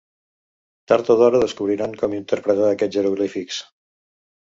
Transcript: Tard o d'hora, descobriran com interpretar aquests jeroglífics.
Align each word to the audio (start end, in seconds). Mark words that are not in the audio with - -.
Tard 0.91 1.11
o 1.13 1.17
d'hora, 1.19 1.41
descobriran 1.43 1.93
com 2.03 2.15
interpretar 2.21 2.71
aquests 2.71 2.97
jeroglífics. 2.99 3.61